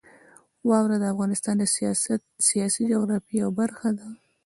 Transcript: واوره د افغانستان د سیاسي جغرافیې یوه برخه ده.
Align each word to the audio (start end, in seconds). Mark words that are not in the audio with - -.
واوره 0.69 0.95
د 0.99 1.05
افغانستان 1.13 1.55
د 1.59 1.63
سیاسي 2.49 2.83
جغرافیې 2.91 3.37
یوه 3.41 3.51
برخه 3.59 3.89
ده. 3.97 4.07